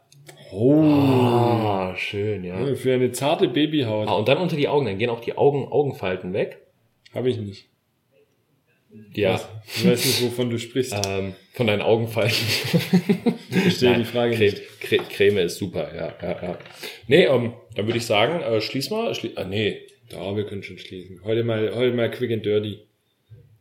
[0.53, 0.73] Oh.
[0.83, 2.75] Ah, schön, ja.
[2.75, 4.09] Für eine zarte Babyhaut.
[4.09, 6.59] Ah, und dann unter die Augen, dann gehen auch die Augen, Augenfalten weg.
[7.15, 7.67] Habe ich nicht.
[9.15, 9.41] Ja.
[9.67, 10.95] Ich weiß nicht, wovon du sprichst.
[11.07, 12.37] Ähm, von deinen Augenfalten.
[13.51, 14.81] Ich verstehe die Frage Creme, nicht.
[14.81, 16.59] Cre Creme ist super, ja, ja, ja.
[17.07, 19.15] Nee, ähm, dann würde ich sagen, äh, schließ mal.
[19.15, 19.79] Schlie ah, nee.
[20.11, 21.21] Ja, wir können schon schließen.
[21.25, 22.81] Heute mal, heute mal quick and dirty.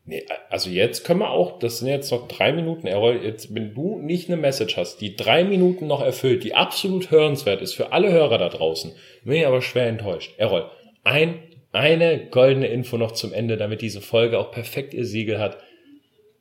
[0.05, 0.25] Nee.
[0.49, 3.99] Also jetzt können wir auch, das sind jetzt noch drei Minuten, Errol, jetzt, wenn du
[3.99, 8.11] nicht eine Message hast, die drei Minuten noch erfüllt, die absolut hörenswert ist für alle
[8.11, 10.33] Hörer da draußen, bin ich aber schwer enttäuscht.
[10.37, 10.69] Errol,
[11.03, 11.39] ein,
[11.71, 15.57] eine goldene Info noch zum Ende, damit diese Folge auch perfekt ihr Siegel hat.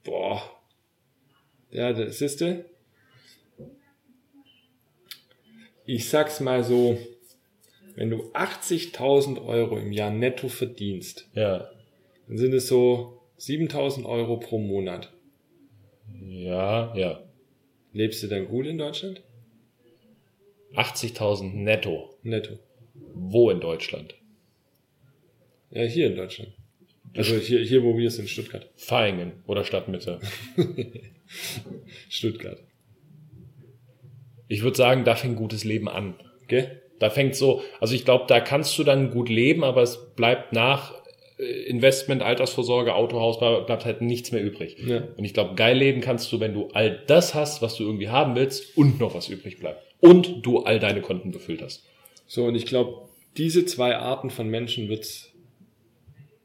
[0.05, 0.43] Boah.
[1.71, 2.65] Ja, das ist du.
[5.87, 6.97] Ich sag's mal so,
[7.97, 11.69] wenn du 80.000 Euro im Jahr netto verdienst, Ja.
[12.27, 15.13] dann sind es so 7.000 Euro pro Monat.
[16.21, 17.23] Ja, ja.
[17.93, 19.23] Lebst du dann gut in Deutschland?
[20.75, 22.17] 80.000 netto.
[22.23, 22.59] Netto.
[23.13, 24.15] Wo in Deutschland?
[25.71, 26.53] Ja, hier in Deutschland.
[27.17, 28.71] Also hier, hier wo wir sind, Stuttgart.
[28.77, 30.21] Vaihingen oder Stadtmitte.
[32.09, 32.61] Stuttgart.
[34.49, 36.15] Ich würde sagen, da fängt gutes Leben an.
[36.49, 36.83] Gell?
[36.99, 40.53] Da fängt so, also ich glaube, da kannst du dann gut leben, aber es bleibt
[40.53, 41.04] nach
[41.37, 44.77] Investment, Altersvorsorge, Autohaus, bleibt halt nichts mehr übrig.
[44.79, 45.03] Ja.
[45.17, 48.09] Und ich glaube, geil leben kannst du, wenn du all das hast, was du irgendwie
[48.09, 49.83] haben willst und noch was übrig bleibt.
[50.01, 51.85] Und du all deine Konten befüllt hast.
[52.27, 55.33] So, und ich glaube, diese zwei Arten von Menschen wird's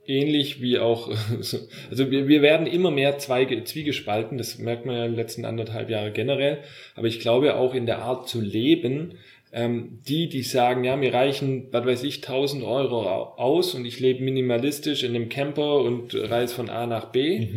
[0.08, 1.10] ähnlich wie auch,
[1.90, 5.46] also wir, wir werden immer mehr Zweige, zwiegespalten, das merkt man ja in den letzten
[5.46, 6.60] anderthalb Jahre generell,
[6.96, 9.20] aber ich glaube auch in der Art zu leben,
[9.52, 13.86] ähm, die, die sagen, ja, mir reichen, was weiß ich, 1000 Euro au- aus und
[13.86, 17.48] ich lebe minimalistisch in einem Camper und reise von A nach B.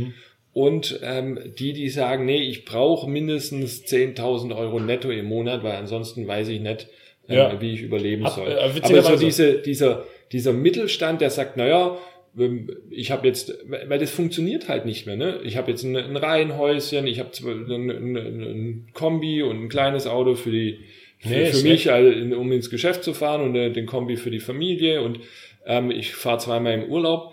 [0.54, 5.76] Und ähm, die, die sagen, nee, ich brauche mindestens 10.000 Euro netto im Monat, weil
[5.76, 6.88] ansonsten weiß ich nicht,
[7.28, 7.60] äh, Ja.
[7.60, 8.48] wie ich überleben Ab- soll.
[8.50, 11.96] äh, Aber so diese, dieser, dieser Mittelstand, der sagt, naja,
[12.38, 15.16] ähm, ich habe jetzt, weil das funktioniert halt nicht mehr.
[15.16, 15.40] Ne?
[15.44, 20.06] Ich habe jetzt ein, ein Reihenhäuschen, ich habe ein, ein, ein Kombi und ein kleines
[20.06, 20.80] Auto für die
[21.24, 24.30] Nee, für ist mich, also, um ins Geschäft zu fahren und äh, den Kombi für
[24.30, 25.20] die Familie und
[25.66, 27.32] ähm, ich fahre zweimal im Urlaub.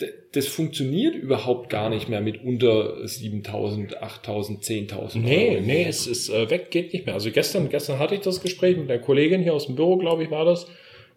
[0.00, 6.06] D- Das funktioniert überhaupt gar nicht mehr mit unter 7.000, 8.000, 10.000 Nee, nee, es
[6.06, 7.14] ist äh, weg, geht nicht mehr.
[7.14, 10.24] Also gestern, gestern hatte ich das Gespräch mit der Kollegin hier aus dem Büro, glaube
[10.24, 10.66] ich, war das.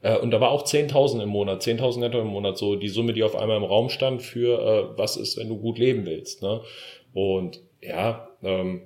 [0.02, 3.12] Äh, und da war auch 10.000 im Monat, 10.000 netto im Monat, so die Summe,
[3.14, 6.42] die auf einmal im Raum stand für, äh, was ist, wenn du gut leben willst.
[6.42, 6.62] Ne?
[7.14, 8.84] Und ja, ähm,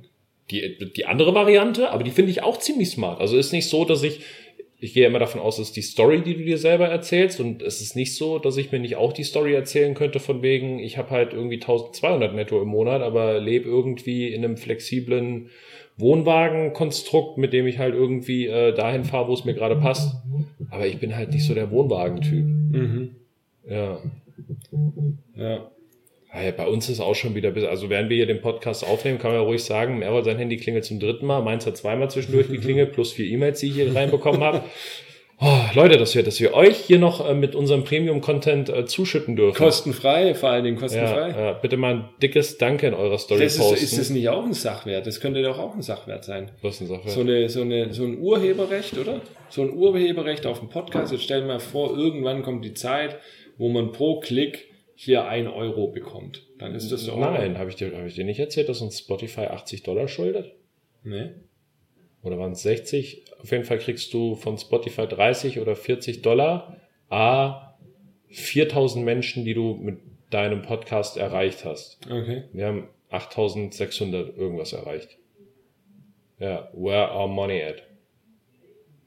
[0.52, 3.22] die, die andere Variante, aber die finde ich auch ziemlich smart.
[3.22, 4.22] Also ist nicht so, dass ich,
[4.80, 7.82] ich gehe immer davon aus, dass die Story, die du dir selber erzählst, und es
[7.82, 10.98] ist nicht so, dass ich mir nicht auch die Story erzählen könnte von wegen, ich
[10.98, 15.50] habe halt irgendwie 1200 netto im Monat, aber lebe irgendwie in einem flexiblen
[15.98, 20.16] Wohnwagenkonstrukt, mit dem ich halt irgendwie äh, dahin fahre, wo es mir gerade passt.
[20.70, 22.44] Aber ich bin halt nicht so der Wohnwagentyp.
[22.44, 23.16] Mhm.
[23.70, 24.00] Ja.
[25.36, 25.72] Ja.
[26.36, 29.20] Ja, bei uns ist auch schon wieder, bis- also während wir hier den Podcast aufnehmen,
[29.20, 32.10] kann man ja ruhig sagen, Errol, sein Handy klingelt zum dritten Mal, meins hat zweimal
[32.10, 34.64] zwischendurch geklingelt, plus vier E-Mails, die ich hier reinbekommen habe.
[35.46, 39.36] Oh, Leute, dass wir, dass wir euch hier noch äh, mit unserem Premium-Content äh, zuschütten
[39.36, 39.58] dürfen.
[39.58, 41.30] Kostenfrei, vor allen Dingen ja, kostenfrei.
[41.32, 43.84] ja, bitte mal ein dickes Danke in eurer Story Das ist, posten.
[43.84, 45.06] ist das nicht auch ein Sachwert?
[45.06, 46.52] Das könnte doch auch ein Sachwert sein.
[46.62, 47.10] Was ist eine Sache?
[47.10, 49.20] So, eine, so, eine, so ein Urheberrecht, oder?
[49.50, 51.12] So ein Urheberrecht auf dem Podcast.
[51.12, 53.18] Jetzt stell dir mal vor, irgendwann kommt die Zeit,
[53.58, 54.68] wo man pro Klick
[55.04, 56.44] hier ein Euro bekommt.
[56.60, 59.00] Dann ist das doch Nein, habe ich, dir, hab ich dir nicht erzählt, dass uns
[59.00, 60.54] Spotify 80 Dollar schuldet?
[61.04, 61.32] Nee?
[62.22, 63.26] Oder waren es 60?
[63.42, 66.78] Auf jeden Fall kriegst du von Spotify 30 oder 40 Dollar,
[67.10, 67.76] a
[68.30, 72.00] 4000 Menschen, die du mit deinem Podcast erreicht hast.
[72.06, 72.44] Okay.
[72.54, 75.18] Wir haben 8600 irgendwas erreicht.
[76.40, 77.84] Ja, where are money at?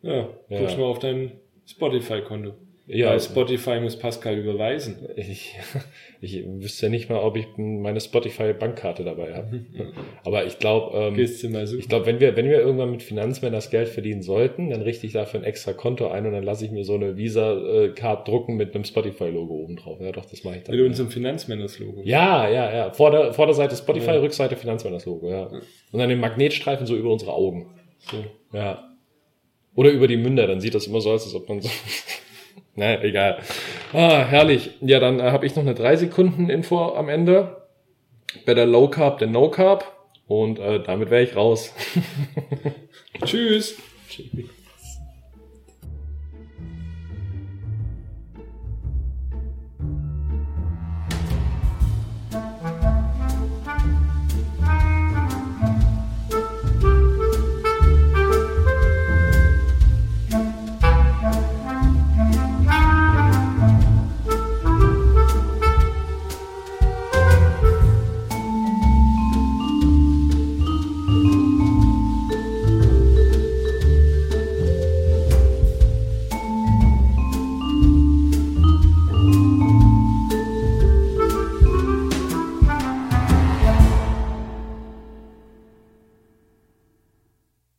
[0.02, 0.58] Ja, Ja.
[0.60, 1.32] guckst mal auf dein
[1.66, 2.54] Spotify-Konto.
[2.88, 5.08] Ja, Weil Spotify muss Pascal überweisen.
[5.16, 5.56] ich,
[6.20, 9.60] ich wüsste ja nicht mal, ob ich meine Spotify-Bankkarte dabei habe.
[10.24, 11.18] Aber ich glaube, ähm.
[11.18, 15.04] Ich glaube, wenn wir, wenn wir irgendwann mit Finanzmännern das Geld verdienen sollten, dann richte
[15.04, 18.56] ich dafür ein extra Konto ein und dann lasse ich mir so eine Visa-Card drucken
[18.56, 19.98] mit einem Spotify-Logo oben drauf.
[20.00, 20.76] Ja, doch, das mache ich dann.
[20.76, 22.02] Mit unserem Finanzmänners-Logo.
[22.04, 22.92] ja, ja, ja.
[22.92, 24.20] Vorder, Vorderseite Spotify, Ja.
[24.20, 25.46] Rückseite Finanzmänners-Logo, ja.
[25.46, 27.74] Und dann den Magnetstreifen so über unsere Augen.
[27.98, 28.24] So.
[28.56, 28.96] Ja.
[29.74, 31.68] Oder über die Münder, dann sieht das immer so aus, als ob man so.
[32.76, 33.38] naja, egal.
[33.92, 34.70] Ah, herrlich.
[34.80, 37.62] Ja, dann äh, habe ich noch eine 3-Sekunden-Info am Ende.
[38.44, 39.92] Better Low Carb than No Carb.
[40.26, 41.74] Und äh, damit wäre ich raus.
[43.24, 43.76] Tschüss.